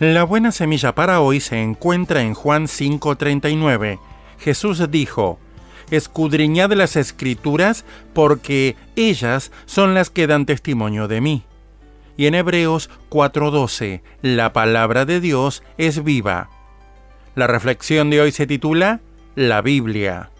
La 0.00 0.24
buena 0.24 0.50
semilla 0.50 0.92
para 0.96 1.20
hoy 1.20 1.38
se 1.38 1.62
encuentra 1.62 2.20
en 2.20 2.34
Juan 2.34 2.66
5:39. 2.66 4.00
Jesús 4.40 4.90
dijo, 4.90 5.38
Escudriñad 5.90 6.72
las 6.72 6.96
escrituras 6.96 7.84
porque 8.12 8.74
ellas 8.96 9.52
son 9.66 9.94
las 9.94 10.10
que 10.10 10.26
dan 10.26 10.46
testimonio 10.46 11.06
de 11.06 11.20
mí. 11.20 11.44
Y 12.16 12.26
en 12.26 12.34
Hebreos 12.34 12.90
4:12, 13.08 14.02
la 14.20 14.52
palabra 14.52 15.04
de 15.04 15.20
Dios 15.20 15.62
es 15.78 16.02
viva. 16.02 16.50
La 17.36 17.46
reflexión 17.46 18.10
de 18.10 18.20
hoy 18.20 18.32
se 18.32 18.48
titula 18.48 19.00
La 19.36 19.62
Biblia. 19.62 20.30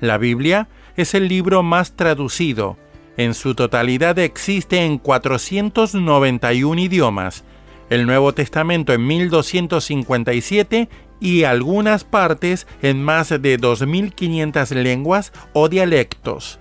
La 0.00 0.18
Biblia 0.18 0.66
es 0.96 1.14
el 1.14 1.28
libro 1.28 1.62
más 1.62 1.94
traducido. 1.94 2.76
En 3.16 3.32
su 3.32 3.54
totalidad 3.54 4.18
existe 4.18 4.84
en 4.84 4.98
491 4.98 6.80
idiomas 6.80 7.44
el 7.90 8.06
Nuevo 8.06 8.32
Testamento 8.32 8.92
en 8.92 9.06
1257 9.06 10.88
y 11.20 11.44
algunas 11.44 12.04
partes 12.04 12.66
en 12.82 13.02
más 13.02 13.30
de 13.40 13.56
2500 13.56 14.70
lenguas 14.72 15.32
o 15.52 15.68
dialectos. 15.68 16.60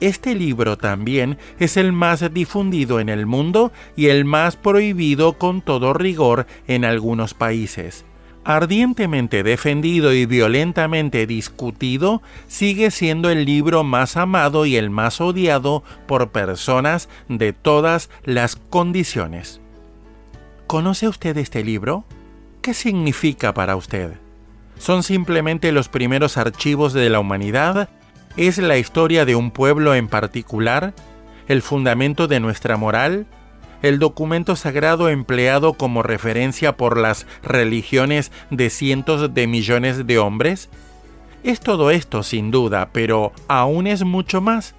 Este 0.00 0.34
libro 0.34 0.76
también 0.76 1.38
es 1.58 1.78
el 1.78 1.92
más 1.92 2.32
difundido 2.32 3.00
en 3.00 3.08
el 3.08 3.24
mundo 3.24 3.72
y 3.96 4.08
el 4.08 4.26
más 4.26 4.56
prohibido 4.56 5.38
con 5.38 5.62
todo 5.62 5.94
rigor 5.94 6.46
en 6.66 6.84
algunos 6.84 7.32
países. 7.32 8.04
Ardientemente 8.44 9.42
defendido 9.42 10.12
y 10.12 10.26
violentamente 10.26 11.26
discutido, 11.26 12.22
sigue 12.46 12.90
siendo 12.90 13.30
el 13.30 13.44
libro 13.44 13.82
más 13.82 14.16
amado 14.16 14.66
y 14.66 14.76
el 14.76 14.90
más 14.90 15.20
odiado 15.20 15.82
por 16.06 16.30
personas 16.30 17.08
de 17.28 17.52
todas 17.52 18.08
las 18.24 18.54
condiciones. 18.54 19.60
¿Conoce 20.66 21.06
usted 21.06 21.36
este 21.36 21.62
libro? 21.62 22.04
¿Qué 22.60 22.74
significa 22.74 23.54
para 23.54 23.76
usted? 23.76 24.14
¿Son 24.78 25.04
simplemente 25.04 25.70
los 25.70 25.88
primeros 25.88 26.36
archivos 26.36 26.92
de 26.92 27.08
la 27.08 27.20
humanidad? 27.20 27.88
¿Es 28.36 28.58
la 28.58 28.76
historia 28.76 29.24
de 29.24 29.36
un 29.36 29.52
pueblo 29.52 29.94
en 29.94 30.08
particular? 30.08 30.92
¿El 31.46 31.62
fundamento 31.62 32.26
de 32.26 32.40
nuestra 32.40 32.76
moral? 32.76 33.26
¿El 33.80 34.00
documento 34.00 34.56
sagrado 34.56 35.08
empleado 35.08 35.74
como 35.74 36.02
referencia 36.02 36.76
por 36.76 36.98
las 36.98 37.28
religiones 37.44 38.32
de 38.50 38.68
cientos 38.68 39.32
de 39.32 39.46
millones 39.46 40.04
de 40.04 40.18
hombres? 40.18 40.68
Es 41.44 41.60
todo 41.60 41.92
esto 41.92 42.24
sin 42.24 42.50
duda, 42.50 42.90
pero 42.92 43.32
aún 43.46 43.86
es 43.86 44.02
mucho 44.02 44.40
más. 44.40 44.74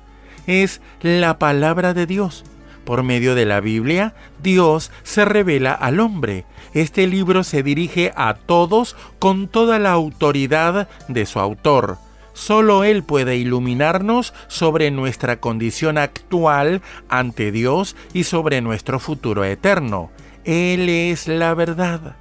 Es 0.48 0.82
la 1.02 1.40
palabra 1.40 1.94
de 1.94 2.06
Dios 2.08 2.44
por 2.88 3.04
medio 3.04 3.36
de 3.36 3.46
la 3.46 3.60
Biblia, 3.60 4.14
Dios 4.42 4.92
se 5.04 5.26
revela 5.26 5.74
al 5.74 6.00
hombre. 6.00 6.46
Este 6.74 7.06
libro 7.06 7.44
se 7.44 7.62
dirige 7.62 8.14
a 8.16 8.34
todos 8.34 8.96
con 9.20 9.50
toda 9.50 9.78
la 9.78 9.92
autoridad 9.92 10.88
de 11.10 11.26
su 11.26 11.40
autor. 11.40 11.98
Solo 12.32 12.86
Él 12.86 13.04
puede 13.04 13.36
iluminarnos 13.36 14.34
sobre 14.48 14.90
nuestra 14.90 15.42
condición 15.42 15.98
actual 15.98 16.82
ante 17.10 17.52
Dios 17.52 17.98
y 18.14 18.24
sobre 18.24 18.62
nuestro 18.62 19.02
futuro 19.02 19.44
eterno. 19.44 20.10
Él 20.46 20.88
es 20.88 21.28
la 21.28 21.54
verdad. 21.56 22.16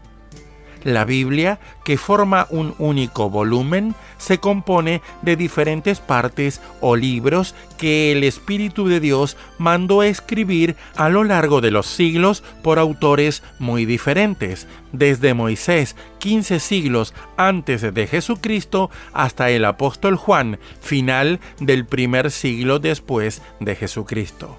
La 0.86 1.04
Biblia, 1.04 1.58
que 1.84 1.98
forma 1.98 2.47
un 2.48 2.76
único 2.78 3.28
volumen, 3.28 3.97
se 4.19 4.38
compone 4.38 5.02
de 5.20 5.34
diferentes 5.34 5.98
partes 5.98 6.60
o 6.80 6.94
libros 6.94 7.56
que 7.76 8.12
el 8.12 8.22
Espíritu 8.22 8.86
de 8.86 9.00
Dios 9.00 9.36
mandó 9.58 10.04
escribir 10.04 10.76
a 10.94 11.08
lo 11.08 11.25
largo 11.25 11.60
de 11.60 11.72
los 11.72 11.88
siglos 11.88 12.44
por 12.62 12.78
autores 12.78 13.42
muy 13.58 13.84
diferentes, 13.84 14.69
desde 14.92 15.34
Moisés 15.34 15.96
15 16.20 16.60
siglos 16.60 17.14
antes 17.36 17.82
de 17.92 18.06
Jesucristo 18.06 18.88
hasta 19.12 19.50
el 19.50 19.64
apóstol 19.64 20.14
Juan, 20.14 20.60
final 20.80 21.41
del 21.58 21.84
primer 21.84 22.30
siglo 22.30 22.78
después 22.78 23.42
de 23.58 23.75
Jesucristo. 23.75 24.56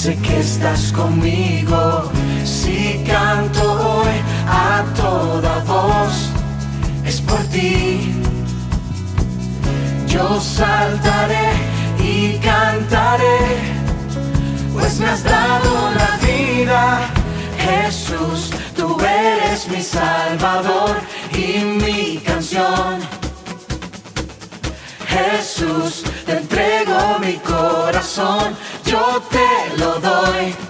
Sé 0.06 0.14
que 0.19 0.38
estás 0.38 0.93
conmigo, 0.93 2.12
si 2.44 3.03
canto 3.05 3.73
hoy 3.73 4.23
a 4.47 4.85
toda 4.94 5.58
voz, 5.64 6.31
es 7.05 7.20
por 7.23 7.41
ti. 7.47 8.14
Yo 10.06 10.41
saltaré 10.41 11.50
y 11.99 12.38
cantaré, 12.38 13.41
pues 14.75 15.00
me 15.00 15.06
has 15.08 15.25
dado 15.25 15.91
la 15.91 16.25
vida 16.25 17.00
Jesús, 17.58 18.50
tú 18.76 18.97
eres 19.00 19.67
mi 19.67 19.82
Salvador 19.82 21.00
y 21.32 21.64
mi 21.64 22.19
canción. 22.19 23.00
Jesús, 25.08 26.05
te 26.25 26.32
entrego 26.38 27.19
mi 27.19 27.38
corazón, 27.38 28.55
yo 28.96 29.20
te 29.31 29.76
lo 29.78 30.00
doy. 30.00 30.66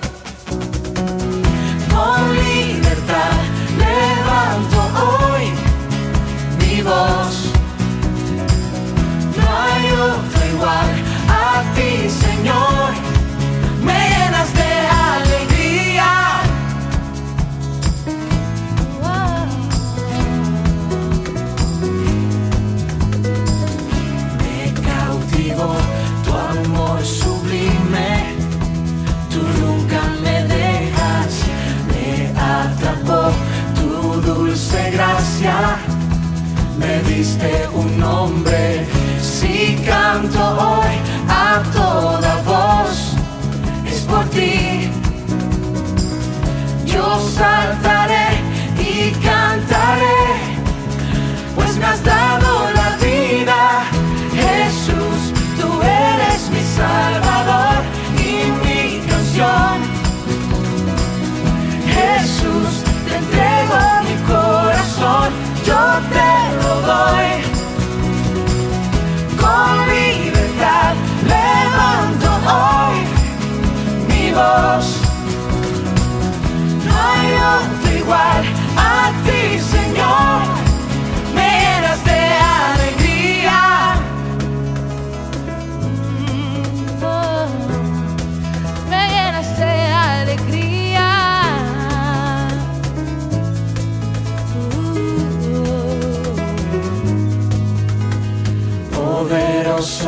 Canto 39.87 40.66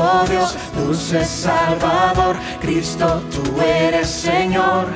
Poderoso 0.09 0.31
Dios, 0.31 0.57
dulce 0.75 1.25
Salvador, 1.25 2.37
Cristo, 2.63 3.23
tú 3.31 3.61
eres 3.61 4.09
Señor. 4.09 4.87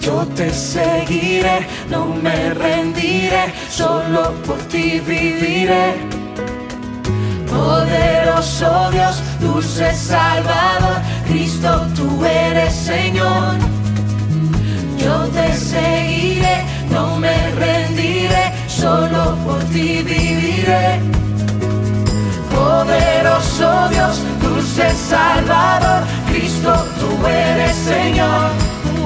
Yo 0.00 0.24
te 0.36 0.50
seguiré, 0.50 1.66
no 1.90 2.06
me 2.06 2.54
rendiré, 2.54 3.52
solo 3.68 4.32
por 4.46 4.58
ti 4.68 5.00
viviré. 5.00 5.94
Poderoso 7.48 8.90
Dios, 8.92 9.20
dulce 9.40 9.92
Salvador, 9.94 11.00
Cristo, 11.26 11.86
tú 11.96 12.24
eres 12.24 12.72
Señor. 12.74 13.56
Yo 14.98 15.26
te 15.28 15.52
seguiré, 15.56 16.64
no 16.90 17.16
me 17.16 17.36
rendiré, 17.52 18.52
solo 18.68 19.36
por 19.44 19.58
ti 19.64 20.02
viviré. 20.02 21.23
Poderoso 22.84 23.88
Dios, 23.88 24.20
dulce 24.42 24.90
Salvador, 24.90 26.02
Cristo, 26.28 26.86
tú 27.00 27.26
eres 27.26 27.74
Señor. 27.76 28.50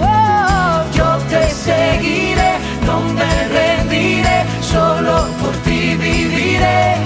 Oh, 0.02 0.82
yo 0.92 1.16
te 1.28 1.48
seguiré, 1.48 2.58
no 2.84 3.00
me 3.14 3.48
rendiré, 3.48 4.44
solo 4.60 5.28
por 5.40 5.54
ti 5.62 5.94
viviré. 5.94 6.96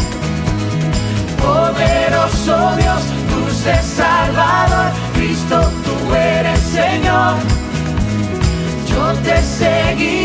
Poderoso 1.42 2.74
Dios, 2.76 3.02
dulce 3.28 3.74
Salvador, 3.82 4.92
Cristo, 5.12 5.60
tú 5.84 6.14
eres 6.14 6.58
Señor. 6.58 7.34
Yo 8.88 9.12
te 9.24 9.42
seguiré, 9.42 10.21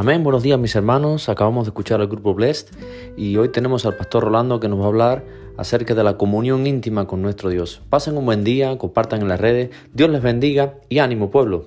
Amén, 0.00 0.22
buenos 0.22 0.44
días 0.44 0.60
mis 0.60 0.76
hermanos, 0.76 1.28
acabamos 1.28 1.64
de 1.64 1.70
escuchar 1.70 2.00
al 2.00 2.06
grupo 2.06 2.32
Blessed 2.32 2.68
y 3.16 3.36
hoy 3.36 3.48
tenemos 3.48 3.84
al 3.84 3.96
pastor 3.96 4.22
Rolando 4.22 4.60
que 4.60 4.68
nos 4.68 4.78
va 4.78 4.84
a 4.84 4.86
hablar 4.86 5.24
acerca 5.56 5.92
de 5.92 6.04
la 6.04 6.16
comunión 6.16 6.68
íntima 6.68 7.08
con 7.08 7.20
nuestro 7.20 7.50
Dios. 7.50 7.82
Pasen 7.90 8.16
un 8.16 8.24
buen 8.24 8.44
día, 8.44 8.78
compartan 8.78 9.22
en 9.22 9.26
las 9.26 9.40
redes, 9.40 9.70
Dios 9.92 10.08
les 10.10 10.22
bendiga 10.22 10.76
y 10.88 11.00
ánimo 11.00 11.32
pueblo. 11.32 11.66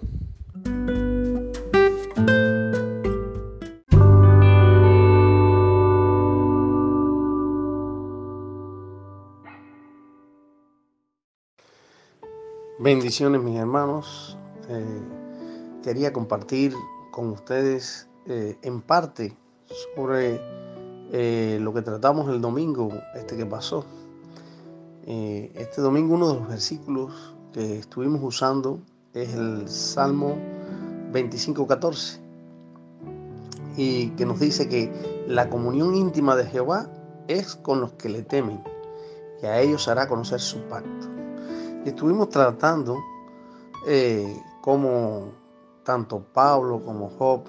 Bendiciones 12.79 13.41
mis 13.41 13.59
hermanos. 13.59 14.37
Eh, 14.69 15.01
quería 15.83 16.13
compartir 16.13 16.73
con 17.11 17.27
ustedes 17.31 18.07
eh, 18.27 18.57
en 18.61 18.81
parte 18.81 19.35
sobre 19.95 20.39
eh, 21.11 21.57
lo 21.59 21.73
que 21.73 21.81
tratamos 21.81 22.29
el 22.29 22.39
domingo 22.39 22.91
este 23.15 23.35
que 23.35 23.45
pasó. 23.45 23.83
Eh, 25.07 25.51
este 25.55 25.81
domingo 25.81 26.13
uno 26.13 26.27
de 26.27 26.39
los 26.39 26.47
versículos 26.47 27.33
que 27.51 27.79
estuvimos 27.79 28.21
usando 28.23 28.79
es 29.13 29.33
el 29.33 29.67
Salmo 29.67 30.37
25.14 31.11 32.19
y 33.75 34.09
que 34.09 34.25
nos 34.27 34.39
dice 34.39 34.69
que 34.69 35.23
la 35.27 35.49
comunión 35.49 35.95
íntima 35.95 36.35
de 36.35 36.45
Jehová 36.45 36.89
es 37.27 37.55
con 37.55 37.81
los 37.81 37.93
que 37.93 38.09
le 38.09 38.21
temen 38.21 38.63
y 39.41 39.47
a 39.47 39.59
ellos 39.59 39.87
hará 39.87 40.07
conocer 40.07 40.39
su 40.39 40.59
pacto. 40.67 41.07
Estuvimos 41.85 42.29
tratando 42.29 42.99
cómo 44.61 45.31
tanto 45.83 46.23
Pablo 46.31 46.83
como 46.85 47.09
Job, 47.09 47.45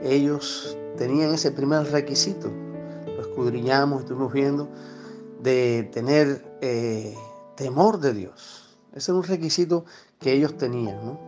ellos 0.00 0.76
tenían 0.96 1.34
ese 1.34 1.50
primer 1.52 1.90
requisito. 1.90 2.50
Lo 3.06 3.20
escudriñamos, 3.20 4.00
estuvimos 4.02 4.32
viendo, 4.32 4.68
de 5.40 5.88
tener 5.92 6.56
eh, 6.60 7.14
temor 7.56 8.00
de 8.00 8.14
Dios. 8.14 8.78
Ese 8.92 9.10
era 9.10 9.18
un 9.18 9.24
requisito 9.24 9.84
que 10.18 10.32
ellos 10.32 10.56
tenían. 10.56 11.04
¿no? 11.04 11.20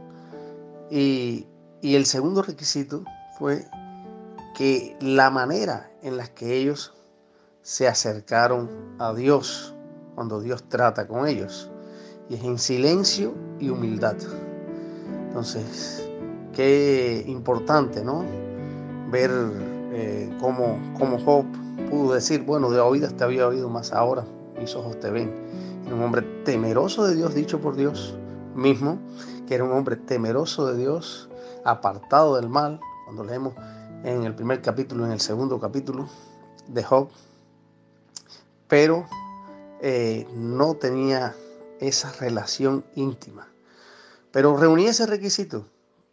Y, 0.90 1.46
y 1.82 1.94
el 1.94 2.06
segundo 2.06 2.42
requisito 2.42 3.04
fue 3.38 3.66
que 4.54 4.96
la 5.00 5.30
manera 5.30 5.90
en 6.02 6.16
la 6.16 6.26
que 6.28 6.56
ellos 6.56 6.94
se 7.62 7.88
acercaron 7.88 8.70
a 8.98 9.12
Dios 9.12 9.74
cuando 10.14 10.40
Dios 10.40 10.68
trata 10.68 11.06
con 11.06 11.26
ellos. 11.26 11.70
Y 12.28 12.34
es 12.34 12.44
en 12.44 12.58
silencio 12.58 13.34
y 13.60 13.68
humildad. 13.68 14.16
Entonces, 15.28 16.08
qué 16.54 17.22
importante, 17.26 18.02
¿no? 18.02 18.24
Ver 19.10 19.30
eh, 19.92 20.30
cómo, 20.40 20.78
cómo 20.98 21.18
Job 21.18 21.44
pudo 21.90 22.14
decir, 22.14 22.42
bueno, 22.42 22.70
de 22.70 22.80
oídas 22.80 23.14
te 23.16 23.24
había 23.24 23.46
oído 23.46 23.68
más 23.68 23.92
ahora, 23.92 24.24
mis 24.58 24.74
ojos 24.74 24.98
te 25.00 25.10
ven. 25.10 25.32
Era 25.86 25.94
un 25.94 26.02
hombre 26.02 26.22
temeroso 26.44 27.06
de 27.06 27.14
Dios, 27.14 27.34
dicho 27.34 27.60
por 27.60 27.76
Dios 27.76 28.16
mismo, 28.54 28.98
que 29.46 29.54
era 29.54 29.64
un 29.64 29.72
hombre 29.72 29.96
temeroso 29.96 30.66
de 30.66 30.76
Dios, 30.76 31.28
apartado 31.64 32.36
del 32.36 32.48
mal. 32.48 32.80
Cuando 33.04 33.22
leemos 33.22 33.54
en 34.02 34.24
el 34.24 34.34
primer 34.34 34.60
capítulo, 34.62 35.06
en 35.06 35.12
el 35.12 35.20
segundo 35.20 35.60
capítulo 35.60 36.08
de 36.68 36.82
Job, 36.82 37.08
pero 38.68 39.06
eh, 39.80 40.26
no 40.34 40.74
tenía 40.74 41.34
esa 41.80 42.12
relación 42.12 42.84
íntima. 42.94 43.48
Pero 44.32 44.56
reunía 44.56 44.90
ese 44.90 45.06
requisito, 45.06 45.66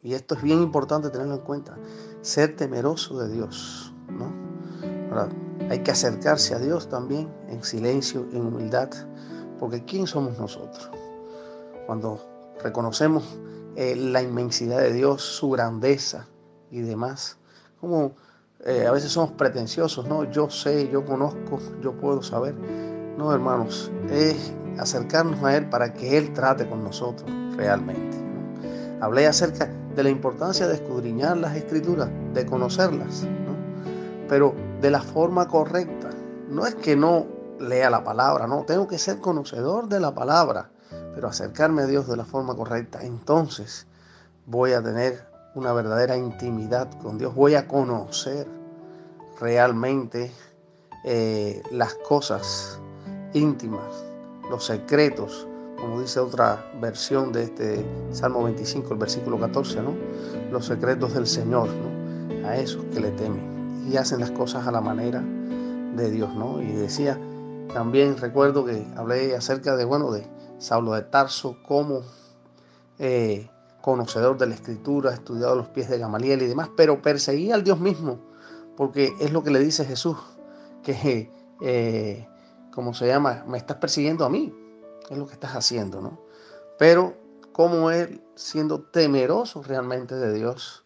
y 0.03 0.13
esto 0.13 0.35
es 0.35 0.41
bien 0.41 0.61
importante 0.61 1.09
tenerlo 1.09 1.35
en 1.35 1.41
cuenta, 1.41 1.77
ser 2.21 2.55
temeroso 2.55 3.17
de 3.19 3.33
Dios. 3.33 3.93
¿no? 4.09 4.31
Ahora, 5.09 5.29
hay 5.69 5.79
que 5.79 5.91
acercarse 5.91 6.53
a 6.53 6.59
Dios 6.59 6.89
también 6.89 7.33
en 7.49 7.63
silencio, 7.63 8.27
en 8.33 8.45
humildad, 8.45 8.89
porque 9.59 9.85
¿quién 9.85 10.05
somos 10.05 10.37
nosotros? 10.37 10.89
Cuando 11.85 12.19
reconocemos 12.61 13.23
eh, 13.75 13.95
la 13.95 14.21
inmensidad 14.21 14.79
de 14.79 14.91
Dios, 14.91 15.21
su 15.21 15.49
grandeza 15.51 16.27
y 16.69 16.81
demás, 16.81 17.37
como 17.79 18.13
eh, 18.65 18.85
a 18.87 18.91
veces 18.91 19.11
somos 19.11 19.31
pretenciosos, 19.31 20.07
¿no? 20.07 20.23
Yo 20.31 20.49
sé, 20.49 20.89
yo 20.89 21.05
conozco, 21.05 21.59
yo 21.81 21.93
puedo 21.93 22.21
saber. 22.21 22.55
No, 23.17 23.33
hermanos, 23.33 23.91
es 24.09 24.53
acercarnos 24.77 25.43
a 25.43 25.57
Él 25.57 25.69
para 25.69 25.93
que 25.93 26.17
Él 26.17 26.33
trate 26.33 26.67
con 26.67 26.83
nosotros 26.83 27.29
realmente. 27.55 28.17
Hablé 29.01 29.27
acerca 29.27 29.69
de 29.95 30.03
la 30.03 30.09
importancia 30.09 30.67
de 30.67 30.75
escudriñar 30.75 31.37
las 31.37 31.55
escrituras, 31.55 32.09
de 32.33 32.45
conocerlas. 32.45 33.23
¿no? 33.23 33.43
pero 34.27 34.55
de 34.81 34.89
la 34.89 35.01
forma 35.01 35.47
correcta. 35.47 36.09
No 36.49 36.65
es 36.65 36.75
que 36.75 36.95
no 36.95 37.27
lea 37.59 37.89
la 37.89 38.03
palabra, 38.03 38.47
no, 38.47 38.63
tengo 38.63 38.87
que 38.87 38.97
ser 38.97 39.19
conocedor 39.19 39.87
de 39.87 39.99
la 39.99 40.13
palabra, 40.13 40.71
pero 41.13 41.27
acercarme 41.27 41.83
a 41.83 41.85
Dios 41.85 42.07
de 42.07 42.17
la 42.17 42.25
forma 42.25 42.55
correcta. 42.55 43.03
Entonces 43.03 43.87
voy 44.45 44.73
a 44.73 44.81
tener 44.81 45.25
una 45.55 45.71
verdadera 45.71 46.17
intimidad 46.17 46.89
con 47.01 47.19
Dios, 47.19 47.35
voy 47.35 47.53
a 47.53 47.67
conocer 47.67 48.47
realmente 49.39 50.31
eh, 51.05 51.61
las 51.71 51.93
cosas 51.95 52.79
íntimas, 53.33 54.03
los 54.49 54.65
secretos, 54.65 55.47
como 55.83 55.99
dice 55.99 56.21
otra 56.21 56.65
versión 56.79 57.33
de 57.33 57.43
este 57.43 57.85
Salmo 58.11 58.45
25, 58.45 58.93
el 58.93 58.99
versículo 58.99 59.37
14, 59.37 59.81
¿no? 59.81 59.93
Los 60.49 60.67
secretos 60.67 61.13
del 61.13 61.27
Señor, 61.27 61.67
¿no? 61.67 62.47
A 62.47 62.55
esos 62.55 62.85
que 62.85 63.01
le 63.01 63.11
temen 63.11 63.85
y 63.91 63.97
hacen 63.97 64.21
las 64.21 64.31
cosas 64.31 64.65
a 64.65 64.71
la 64.71 64.79
manera 64.79 65.21
de 65.21 66.09
Dios, 66.09 66.33
¿no? 66.35 66.61
Y 66.61 66.71
decía, 66.71 67.19
también 67.73 68.15
recuerdo 68.15 68.63
que 68.63 68.87
hablé 68.95 69.35
acerca 69.35 69.75
de, 69.75 69.83
bueno, 69.83 70.09
de 70.11 70.25
Saulo 70.57 70.93
de 70.93 71.01
Tarso 71.01 71.57
como 71.67 72.03
eh, 72.97 73.49
conocedor 73.81 74.37
de 74.37 74.47
la 74.47 74.55
escritura, 74.55 75.13
estudiado 75.13 75.57
los 75.57 75.67
pies 75.67 75.89
de 75.89 75.99
Gamaliel 75.99 76.43
y 76.43 76.47
demás, 76.47 76.69
pero 76.77 77.01
perseguía 77.01 77.55
al 77.55 77.65
Dios 77.65 77.81
mismo, 77.81 78.19
porque 78.77 79.11
es 79.19 79.33
lo 79.33 79.43
que 79.43 79.51
le 79.51 79.59
dice 79.59 79.83
Jesús, 79.83 80.15
que, 80.81 81.29
eh, 81.61 82.25
como 82.73 82.93
se 82.93 83.05
llama, 83.05 83.43
me 83.45 83.57
estás 83.57 83.75
persiguiendo 83.77 84.23
a 84.23 84.29
mí, 84.29 84.53
es 85.09 85.17
lo 85.17 85.27
que 85.27 85.33
estás 85.33 85.51
haciendo, 85.51 86.01
¿no? 86.01 86.19
Pero 86.77 87.15
como 87.51 87.91
él, 87.91 88.21
siendo 88.35 88.81
temeroso 88.81 89.61
realmente 89.61 90.15
de 90.15 90.33
Dios, 90.33 90.83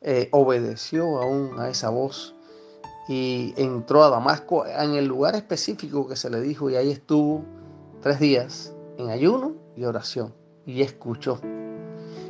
eh, 0.00 0.28
obedeció 0.32 1.20
aún 1.20 1.58
a 1.58 1.68
esa 1.68 1.88
voz 1.88 2.34
y 3.08 3.54
entró 3.56 4.04
a 4.04 4.10
Damasco 4.10 4.66
en 4.66 4.94
el 4.94 5.06
lugar 5.06 5.34
específico 5.34 6.06
que 6.06 6.16
se 6.16 6.30
le 6.30 6.40
dijo 6.40 6.70
y 6.70 6.76
ahí 6.76 6.90
estuvo 6.90 7.44
tres 8.00 8.20
días 8.20 8.74
en 8.98 9.10
ayuno 9.10 9.54
y 9.76 9.84
oración 9.84 10.34
y 10.66 10.82
escuchó 10.82 11.40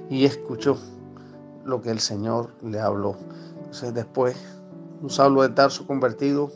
y 0.08 0.24
escuchó 0.24 0.76
lo 1.64 1.80
que 1.80 1.90
el 1.90 2.00
Señor 2.00 2.50
le 2.62 2.78
habló. 2.78 3.16
Entonces 3.56 3.94
después 3.94 4.36
un 5.00 5.10
Saulo 5.10 5.42
de 5.42 5.50
Tarso 5.50 5.86
convertido 5.86 6.52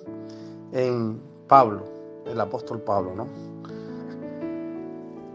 en 0.73 1.21
Pablo, 1.49 1.85
el 2.27 2.41
apóstol 2.41 2.81
Pablo, 2.83 3.15
¿no? 3.15 3.27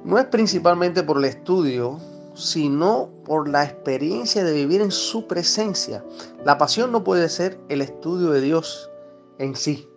No 0.04 0.18
es 0.18 0.26
principalmente 0.26 1.04
por 1.04 1.18
el 1.18 1.26
estudio 1.26 2.00
sino 2.34 3.10
por 3.26 3.48
la 3.48 3.64
experiencia 3.64 4.44
de 4.44 4.54
vivir 4.54 4.82
en 4.82 4.92
su 4.92 5.28
presencia. 5.28 6.04
La 6.44 6.58
pasión 6.58 6.92
no 6.92 7.04
puede 7.04 7.30
ser 7.30 7.60
el 7.70 7.82
estudio 7.82 8.32
de 8.32 8.42
Dios 8.42 8.90
en 9.38 9.56
sí, 9.56 9.90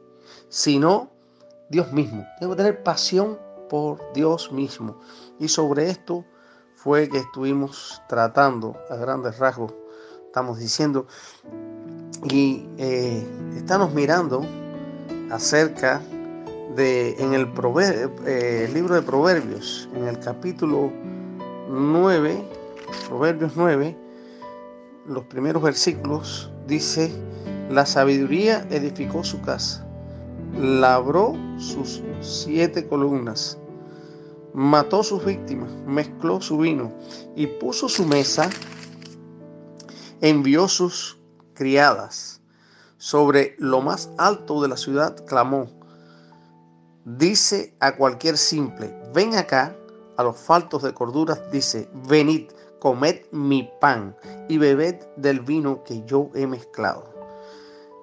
sino 0.49 1.11
Dios 1.71 1.93
mismo. 1.93 2.27
Que 2.39 2.47
tener 2.47 2.83
pasión 2.83 3.39
por 3.69 4.01
Dios 4.13 4.53
mismo. 4.53 4.99
Y 5.39 5.49
sobre 5.49 5.91
esto 5.91 6.25
fue 6.75 7.09
que 7.09 7.19
estuvimos 7.19 8.03
tratando 8.09 8.77
a 8.91 8.97
grandes 8.97 9.39
rasgos, 9.39 9.73
estamos 10.27 10.59
diciendo, 10.59 11.07
y 12.25 12.67
eh, 12.79 13.27
estamos 13.57 13.93
mirando 13.95 14.45
acerca 15.31 16.03
en 16.77 17.35
el 17.35 17.49
eh, 18.27 18.71
libro 18.73 18.95
de 18.95 19.03
Proverbios, 19.03 19.89
en 19.95 20.09
el 20.09 20.19
capítulo 20.19 20.91
9, 21.69 22.45
Proverbios 23.09 23.53
9, 23.57 23.97
los 25.07 25.25
primeros 25.25 25.63
versículos, 25.63 26.51
dice, 26.67 27.13
la 27.71 27.87
sabiduría 27.87 28.67
edificó 28.71 29.23
su 29.23 29.41
casa, 29.41 29.87
labró 30.59 31.35
sus 31.59 32.03
siete 32.21 32.87
columnas, 32.87 33.59
mató 34.53 35.03
sus 35.03 35.25
víctimas, 35.25 35.71
mezcló 35.87 36.41
su 36.41 36.59
vino 36.59 36.93
y 37.37 37.47
puso 37.47 37.89
su 37.89 38.05
mesa, 38.05 38.51
envió 40.21 40.69
sus 40.69 41.19
criadas. 41.55 42.41
Sobre 42.97 43.55
lo 43.59 43.83
más 43.83 44.11
alto 44.17 44.63
de 44.63 44.69
la 44.69 44.79
ciudad 44.79 45.15
clamó, 45.27 45.69
dice 47.05 47.75
a 47.81 47.97
cualquier 47.97 48.39
simple, 48.39 48.95
ven 49.13 49.35
acá 49.37 49.77
a 50.17 50.23
los 50.23 50.37
faltos 50.37 50.83
de 50.83 50.95
corduras 50.95 51.51
dice, 51.51 51.89
venid, 52.09 52.51
comed 52.79 53.23
mi 53.33 53.71
pan 53.81 54.17
y 54.49 54.59
bebed 54.59 55.01
del 55.17 55.41
vino 55.41 55.83
que 55.85 56.05
yo 56.05 56.31
he 56.35 56.47
mezclado. 56.47 57.13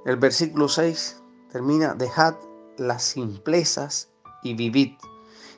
El 0.06 0.18
versículo 0.18 0.68
6 0.68 1.22
termina, 1.52 1.94
dejad 1.94 2.36
las 2.78 3.04
simplezas 3.04 4.10
y 4.44 4.56
vivid 4.56 4.94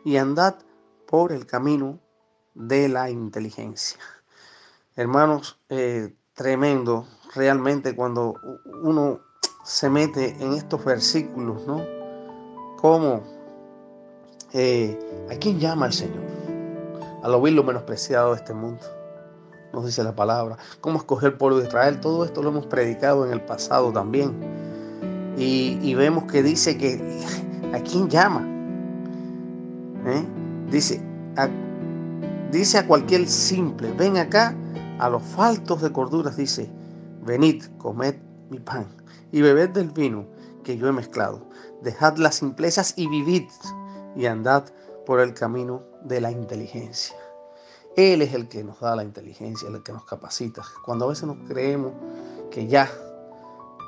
y 0.04 0.18
andad 0.18 0.56
por 1.08 1.32
el 1.32 1.46
camino 1.46 2.00
de 2.54 2.90
la 2.90 3.10
inteligencia. 3.10 3.98
Hermanos, 4.96 5.60
eh, 5.70 6.16
tremendo 6.34 7.08
realmente 7.34 7.96
cuando 7.96 8.36
uno 8.82 9.22
se 9.64 9.90
mete 9.90 10.36
en 10.40 10.54
estos 10.54 10.84
versículos, 10.84 11.66
¿no? 11.66 11.84
Como 12.78 13.24
eh, 14.54 14.98
¿a 15.30 15.36
quién 15.36 15.60
llama 15.60 15.88
el 15.88 15.94
Señor? 15.94 16.34
a 17.24 17.30
lo 17.30 17.42
vil, 17.42 17.56
lo 17.56 17.64
menospreciado 17.64 18.32
de 18.32 18.38
este 18.38 18.54
mundo. 18.54 18.84
Nos 19.72 19.86
dice 19.86 20.04
la 20.04 20.14
palabra. 20.14 20.58
Cómo 20.82 21.00
escoger 21.00 21.32
el 21.32 21.38
pueblo 21.38 21.60
de 21.60 21.68
Israel. 21.68 22.00
Todo 22.02 22.26
esto 22.26 22.44
lo 22.44 22.50
hemos 22.50 22.68
predicado 22.68 23.26
en 23.26 23.32
el 23.32 23.42
pasado 23.42 23.92
también. 23.92 24.36
Y, 25.38 25.96
vemos 25.96 26.26
que 26.26 26.44
dice 26.44 26.78
que 26.78 27.24
a 27.74 27.80
quién 27.80 28.10
llama. 28.10 28.46
¿Eh? 30.06 30.24
Dice, 30.70 31.02
a, 31.38 31.48
dice 32.52 32.78
a 32.78 32.86
cualquier 32.86 33.28
simple, 33.28 33.92
ven 33.94 34.18
acá 34.18 34.54
a 35.00 35.10
los 35.10 35.24
faltos 35.24 35.82
de 35.82 35.92
corduras, 35.92 36.36
dice, 36.36 36.70
venid, 37.26 37.64
comed 37.78 38.16
mi 38.50 38.60
pan 38.60 38.86
y 39.32 39.42
bebed 39.42 39.70
del 39.70 39.90
vino 39.90 40.26
que 40.64 40.78
yo 40.78 40.88
he 40.88 40.92
mezclado. 40.92 41.48
Dejad 41.82 42.18
las 42.18 42.36
simplezas 42.36 42.94
y 42.98 43.08
vivid 43.08 43.46
y 44.16 44.26
andad 44.26 44.66
por 45.06 45.20
el 45.20 45.34
camino 45.34 45.84
de 46.04 46.22
la 46.22 46.32
inteligencia. 46.32 47.16
Él 47.96 48.22
es 48.22 48.34
el 48.34 48.48
que 48.48 48.64
nos 48.64 48.80
da 48.80 48.96
la 48.96 49.04
inteligencia, 49.04 49.68
el 49.70 49.84
que 49.84 49.94
nos 49.94 50.06
capacita. 50.06 50.64
Cuando 50.84 51.06
a 51.06 51.10
veces 51.10 51.26
nos 51.26 51.38
creemos 51.48 51.94
que 52.50 52.68
ya 52.68 52.90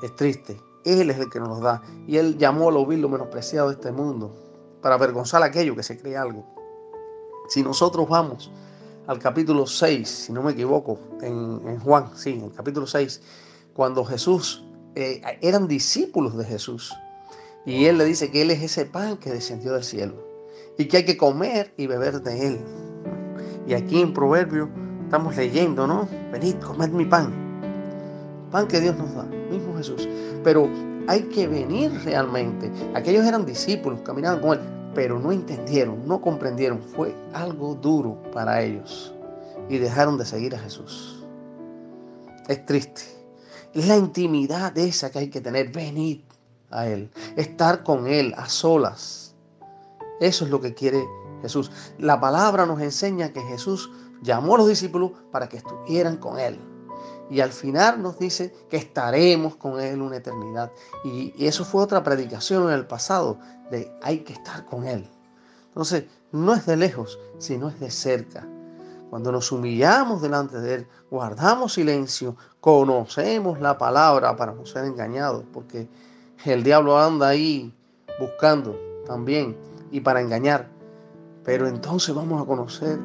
es 0.03 0.15
triste, 0.15 0.61
Él 0.83 1.09
es 1.09 1.17
el 1.17 1.29
que 1.29 1.39
nos 1.39 1.59
da. 1.61 1.81
Y 2.05 2.17
Él 2.17 2.37
llamó 2.37 2.69
a 2.69 2.71
lo 2.71 2.85
vil, 2.85 3.01
lo 3.01 3.09
menospreciado 3.09 3.69
de 3.69 3.75
este 3.75 3.91
mundo, 3.91 4.35
para 4.81 4.95
avergonzar 4.95 5.41
a 5.41 5.47
aquello 5.47 5.75
que 5.75 5.83
se 5.83 5.97
cree 5.97 6.17
algo. 6.17 6.45
Si 7.47 7.63
nosotros 7.63 8.07
vamos 8.07 8.51
al 9.07 9.19
capítulo 9.19 9.65
6, 9.65 10.07
si 10.07 10.33
no 10.33 10.43
me 10.43 10.51
equivoco, 10.51 10.99
en, 11.21 11.79
Juan, 11.79 12.11
sí, 12.15 12.33
en 12.33 12.45
el 12.45 12.53
capítulo 12.53 12.85
6, 12.85 13.21
cuando 13.73 14.05
Jesús, 14.05 14.63
eh, 14.95 15.21
eran 15.41 15.67
discípulos 15.67 16.37
de 16.37 16.45
Jesús, 16.45 16.93
y 17.65 17.85
Él 17.85 17.97
le 17.97 18.05
dice 18.05 18.31
que 18.31 18.41
Él 18.41 18.51
es 18.51 18.61
ese 18.61 18.85
pan 18.85 19.17
que 19.17 19.31
descendió 19.31 19.73
del 19.73 19.83
cielo 19.83 20.25
y 20.77 20.85
que 20.85 20.97
hay 20.97 21.05
que 21.05 21.17
comer 21.17 21.73
y 21.77 21.87
beber 21.87 22.21
de 22.21 22.47
él. 22.47 22.59
Y 23.67 23.73
aquí 23.73 24.01
en 24.01 24.13
Proverbio 24.13 24.69
estamos 25.03 25.35
leyendo, 25.35 25.87
¿no? 25.87 26.07
Venid, 26.31 26.55
comed 26.55 26.89
mi 26.89 27.05
pan. 27.05 27.33
Pan 28.51 28.67
que 28.67 28.79
Dios 28.79 28.95
nos 28.97 29.13
da, 29.15 29.23
mismo 29.23 29.75
Jesús. 29.77 30.07
Pero 30.43 30.69
hay 31.07 31.23
que 31.23 31.47
venir 31.47 31.91
realmente. 32.03 32.71
Aquellos 32.93 33.25
eran 33.25 33.45
discípulos, 33.45 34.01
caminaban 34.01 34.39
con 34.39 34.59
él, 34.59 34.65
pero 34.93 35.19
no 35.19 35.31
entendieron, 35.31 36.07
no 36.07 36.21
comprendieron. 36.21 36.81
Fue 36.81 37.15
algo 37.33 37.75
duro 37.75 38.21
para 38.31 38.61
ellos 38.61 39.13
y 39.69 39.77
dejaron 39.77 40.17
de 40.17 40.25
seguir 40.25 40.55
a 40.55 40.59
Jesús. 40.59 41.23
Es 42.47 42.65
triste. 42.65 43.01
Es 43.73 43.87
la 43.87 43.97
intimidad 43.97 44.77
esa 44.77 45.09
que 45.09 45.19
hay 45.19 45.29
que 45.29 45.41
tener. 45.41 45.71
Venid 45.71 46.21
a 46.71 46.87
Él. 46.87 47.11
Estar 47.35 47.83
con 47.83 48.07
Él 48.07 48.33
a 48.37 48.47
solas 48.49 49.25
eso 50.19 50.45
es 50.45 50.51
lo 50.51 50.61
que 50.61 50.73
quiere 50.73 51.07
Jesús. 51.41 51.71
La 51.97 52.19
palabra 52.19 52.65
nos 52.65 52.81
enseña 52.81 53.33
que 53.33 53.41
Jesús 53.41 53.91
llamó 54.21 54.55
a 54.55 54.59
los 54.59 54.67
discípulos 54.67 55.11
para 55.31 55.49
que 55.49 55.57
estuvieran 55.57 56.17
con 56.17 56.39
Él. 56.39 56.59
Y 57.29 57.41
al 57.41 57.51
final 57.51 58.01
nos 58.01 58.19
dice 58.19 58.53
que 58.69 58.77
estaremos 58.77 59.55
con 59.55 59.79
Él 59.79 60.01
una 60.01 60.17
eternidad. 60.17 60.71
Y, 61.03 61.33
eso 61.45 61.65
fue 61.65 61.81
otra 61.81 62.03
predicación 62.03 62.67
en 62.67 62.75
el 62.75 62.87
pasado, 62.87 63.39
de 63.71 63.91
hay 64.01 64.19
que 64.19 64.33
estar 64.33 64.65
con 64.65 64.85
Él. 64.85 65.09
Entonces, 65.67 66.05
no 66.31 66.53
es 66.53 66.65
de 66.65 66.77
lejos, 66.77 67.19
sino 67.39 67.67
es 67.67 67.79
de 67.79 67.91
cerca. 67.91 68.47
Cuando 69.09 69.31
nos 69.31 69.51
humillamos 69.51 70.21
delante 70.21 70.59
de 70.59 70.75
Él, 70.75 70.87
guardamos 71.09 71.73
silencio, 71.73 72.37
conocemos 72.61 73.59
la 73.59 73.77
palabra 73.77 74.35
para 74.35 74.53
no 74.53 74.65
ser 74.65 74.85
engañados, 74.85 75.43
porque 75.51 75.89
el 76.53 76.63
diablo 76.63 76.97
anda 76.99 77.29
ahí 77.29 77.73
buscando 78.19 78.79
también 79.05 79.55
y 79.91 80.01
para 80.01 80.21
engañar. 80.21 80.67
Pero 81.43 81.67
entonces 81.67 82.13
vamos 82.13 82.41
a 82.41 82.45
conocer 82.45 82.99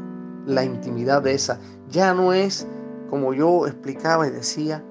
la 0.46 0.64
intimidad 0.64 1.22
de 1.22 1.34
esa. 1.34 1.58
Ya 1.90 2.14
no 2.14 2.32
es, 2.32 2.66
como 3.08 3.34
yo 3.34 3.66
explicaba 3.66 4.26
y 4.26 4.30
decía, 4.30 4.82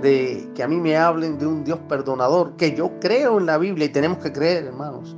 de 0.00 0.48
que 0.54 0.62
a 0.62 0.68
mí 0.68 0.76
me 0.76 0.96
hablen 0.96 1.38
de 1.38 1.46
un 1.46 1.64
Dios 1.64 1.78
perdonador, 1.88 2.52
que 2.56 2.74
yo 2.74 2.92
creo 3.00 3.38
en 3.38 3.46
la 3.46 3.58
Biblia 3.58 3.86
y 3.86 3.88
tenemos 3.88 4.18
que 4.18 4.32
creer, 4.32 4.64
hermanos. 4.64 5.16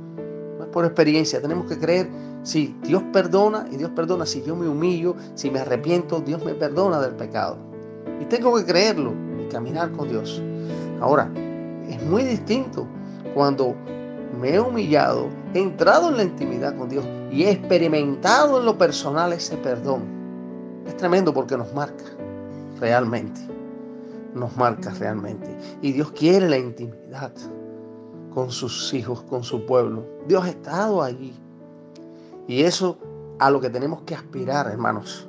No 0.57 0.63
es 0.63 0.69
por 0.69 0.85
experiencia, 0.85 1.41
tenemos 1.41 1.67
que 1.67 1.77
creer 1.77 2.09
si 2.43 2.75
Dios 2.83 3.03
perdona 3.13 3.67
y 3.71 3.77
Dios 3.77 3.91
perdona 3.95 4.25
si 4.25 4.41
yo 4.41 4.55
me 4.55 4.67
humillo, 4.67 5.15
si 5.35 5.51
me 5.51 5.59
arrepiento, 5.59 6.19
Dios 6.19 6.43
me 6.43 6.55
perdona 6.55 6.99
del 6.99 7.13
pecado. 7.13 7.57
Y 8.19 8.25
tengo 8.25 8.55
que 8.55 8.65
creerlo 8.65 9.13
y 9.39 9.47
caminar 9.49 9.91
con 9.91 10.09
Dios. 10.09 10.41
Ahora, 10.99 11.29
es 11.93 12.03
muy 12.03 12.23
distinto 12.23 12.87
cuando 13.33 13.75
me 14.39 14.55
he 14.55 14.59
humillado, 14.59 15.29
he 15.53 15.59
entrado 15.59 16.09
en 16.09 16.17
la 16.17 16.23
intimidad 16.23 16.77
con 16.77 16.89
Dios 16.89 17.05
y 17.31 17.43
he 17.43 17.51
experimentado 17.51 18.59
en 18.59 18.65
lo 18.65 18.77
personal 18.77 19.33
ese 19.33 19.57
perdón. 19.57 20.03
Es 20.85 20.97
tremendo 20.97 21.33
porque 21.33 21.57
nos 21.57 21.73
marca 21.73 22.03
realmente. 22.79 23.39
Nos 24.33 24.55
marca 24.55 24.91
realmente. 24.91 25.55
Y 25.81 25.91
Dios 25.91 26.11
quiere 26.11 26.49
la 26.49 26.57
intimidad 26.57 27.33
con 28.33 28.49
sus 28.49 28.93
hijos, 28.93 29.21
con 29.23 29.43
su 29.43 29.65
pueblo. 29.65 30.05
Dios 30.27 30.45
ha 30.45 30.49
estado 30.49 31.03
allí. 31.03 31.33
Y 32.47 32.63
eso 32.63 32.97
a 33.39 33.49
lo 33.49 33.59
que 33.59 33.69
tenemos 33.69 34.01
que 34.03 34.15
aspirar, 34.15 34.67
hermanos. 34.67 35.27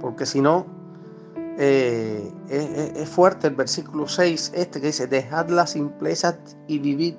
Porque 0.00 0.26
si 0.26 0.40
no, 0.40 0.66
eh, 1.58 2.32
es, 2.48 3.08
fuerte 3.08 3.48
el 3.48 3.54
versículo 3.54 4.08
6, 4.08 4.52
este 4.54 4.80
que 4.80 4.88
dice, 4.88 5.06
dejad 5.06 5.48
la 5.48 5.66
simpleza 5.66 6.38
y 6.66 6.78
vivid. 6.78 7.14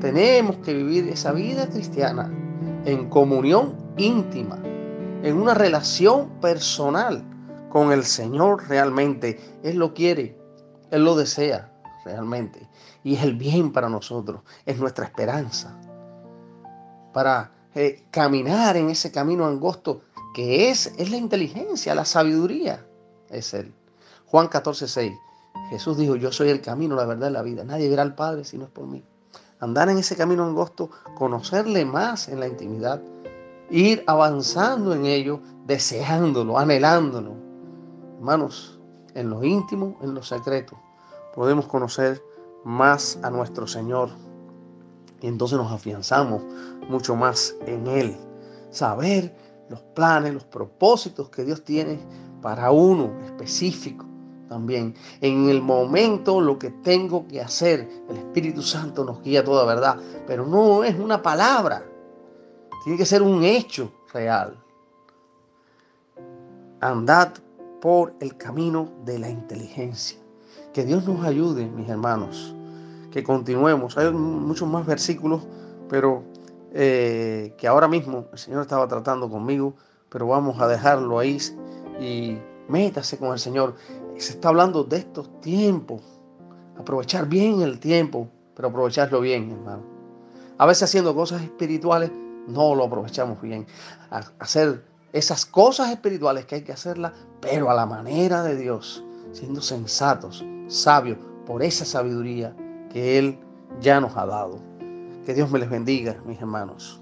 Tenemos 0.00 0.56
que 0.58 0.74
vivir 0.74 1.08
esa 1.08 1.32
vida 1.32 1.68
cristiana 1.68 2.30
en 2.84 3.08
comunión 3.08 3.74
íntima, 3.96 4.58
en 5.22 5.36
una 5.36 5.54
relación 5.54 6.28
personal 6.40 7.24
con 7.70 7.92
el 7.92 8.04
Señor 8.04 8.68
realmente. 8.68 9.40
Él 9.62 9.76
lo 9.78 9.94
quiere, 9.94 10.36
Él 10.90 11.04
lo 11.04 11.16
desea 11.16 11.72
realmente. 12.04 12.68
Y 13.02 13.14
es 13.14 13.22
el 13.22 13.34
bien 13.34 13.72
para 13.72 13.88
nosotros, 13.88 14.42
es 14.66 14.78
nuestra 14.78 15.04
esperanza. 15.04 15.78
Para 17.12 17.52
eh, 17.74 18.04
caminar 18.10 18.76
en 18.76 18.90
ese 18.90 19.10
camino 19.10 19.46
angosto 19.46 20.02
que 20.34 20.70
es, 20.70 20.92
es 20.98 21.10
la 21.10 21.16
inteligencia, 21.16 21.94
la 21.94 22.04
sabiduría, 22.04 22.86
es 23.32 23.54
Él. 23.54 23.74
Juan 24.26 24.48
14, 24.48 24.86
6. 24.86 25.12
Jesús 25.70 25.96
dijo, 25.96 26.16
yo 26.16 26.32
soy 26.32 26.48
el 26.48 26.60
camino, 26.60 26.94
la 26.94 27.04
verdad 27.04 27.30
la 27.30 27.42
vida. 27.42 27.64
Nadie 27.64 27.88
verá 27.88 28.02
al 28.02 28.14
Padre 28.14 28.44
si 28.44 28.58
no 28.58 28.64
es 28.64 28.70
por 28.70 28.86
mí. 28.86 29.02
Andar 29.60 29.88
en 29.88 29.98
ese 29.98 30.16
camino 30.16 30.44
angosto, 30.44 30.90
conocerle 31.16 31.84
más 31.84 32.28
en 32.28 32.40
la 32.40 32.48
intimidad, 32.48 33.00
ir 33.70 34.02
avanzando 34.06 34.94
en 34.94 35.06
ello, 35.06 35.40
deseándolo, 35.66 36.58
anhelándolo. 36.58 37.34
Hermanos, 38.18 38.80
en 39.14 39.30
lo 39.30 39.44
íntimo, 39.44 39.98
en 40.02 40.14
lo 40.14 40.22
secreto, 40.22 40.76
podemos 41.34 41.66
conocer 41.66 42.22
más 42.64 43.18
a 43.22 43.30
nuestro 43.30 43.66
Señor. 43.66 44.10
Y 45.20 45.28
entonces 45.28 45.58
nos 45.58 45.70
afianzamos 45.70 46.42
mucho 46.88 47.14
más 47.14 47.54
en 47.66 47.86
Él. 47.86 48.16
Saber 48.70 49.36
los 49.68 49.80
planes, 49.94 50.34
los 50.34 50.44
propósitos 50.44 51.30
que 51.30 51.44
Dios 51.44 51.64
tiene 51.64 52.00
para 52.42 52.70
uno 52.70 53.12
específico 53.24 54.04
también. 54.48 54.94
En 55.22 55.48
el 55.48 55.62
momento 55.62 56.40
lo 56.40 56.58
que 56.58 56.70
tengo 56.70 57.26
que 57.26 57.40
hacer, 57.40 57.88
el 58.10 58.16
Espíritu 58.18 58.60
Santo 58.60 59.04
nos 59.04 59.22
guía 59.22 59.42
toda 59.42 59.64
verdad, 59.64 59.96
pero 60.26 60.46
no 60.46 60.84
es 60.84 60.98
una 60.98 61.22
palabra, 61.22 61.82
tiene 62.84 62.98
que 62.98 63.06
ser 63.06 63.22
un 63.22 63.42
hecho 63.44 63.90
real. 64.12 64.62
Andad 66.80 67.32
por 67.80 68.14
el 68.20 68.36
camino 68.36 68.92
de 69.04 69.18
la 69.18 69.30
inteligencia. 69.30 70.18
Que 70.74 70.84
Dios 70.84 71.06
nos 71.06 71.24
ayude, 71.24 71.66
mis 71.66 71.88
hermanos, 71.88 72.54
que 73.10 73.22
continuemos. 73.22 73.96
Hay 73.96 74.10
muchos 74.12 74.68
más 74.68 74.84
versículos, 74.84 75.46
pero 75.88 76.24
eh, 76.72 77.54
que 77.56 77.68
ahora 77.68 77.88
mismo 77.88 78.26
el 78.32 78.38
Señor 78.38 78.62
estaba 78.62 78.88
tratando 78.88 79.30
conmigo, 79.30 79.74
pero 80.08 80.26
vamos 80.26 80.60
a 80.60 80.68
dejarlo 80.68 81.18
ahí 81.18 81.38
y 82.00 82.38
métase 82.68 83.18
con 83.18 83.32
el 83.32 83.38
Señor. 83.38 83.74
Se 84.16 84.32
está 84.32 84.48
hablando 84.48 84.84
de 84.84 84.98
estos 84.98 85.40
tiempos, 85.40 86.02
aprovechar 86.78 87.28
bien 87.28 87.62
el 87.62 87.80
tiempo, 87.80 88.28
pero 88.54 88.68
aprovecharlo 88.68 89.20
bien, 89.20 89.50
hermano. 89.50 89.82
A 90.58 90.66
veces 90.66 90.84
haciendo 90.84 91.14
cosas 91.14 91.42
espirituales 91.42 92.10
no 92.46 92.74
lo 92.74 92.84
aprovechamos 92.84 93.40
bien. 93.40 93.66
hacer 94.38 94.84
esas 95.12 95.44
cosas 95.44 95.90
espirituales 95.90 96.46
que 96.46 96.56
hay 96.56 96.62
que 96.62 96.72
hacerlas, 96.72 97.12
pero 97.40 97.70
a 97.70 97.74
la 97.74 97.84
manera 97.84 98.42
de 98.42 98.56
Dios, 98.56 99.04
siendo 99.32 99.60
sensatos, 99.60 100.44
sabios, 100.68 101.18
por 101.46 101.62
esa 101.62 101.84
sabiduría 101.84 102.56
que 102.90 103.18
Él 103.18 103.38
ya 103.80 104.00
nos 104.00 104.16
ha 104.16 104.26
dado. 104.26 104.58
Que 105.26 105.34
Dios 105.34 105.50
me 105.50 105.58
les 105.58 105.68
bendiga, 105.68 106.16
mis 106.24 106.38
hermanos. 106.40 107.01